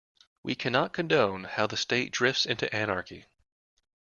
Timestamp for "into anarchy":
2.47-3.25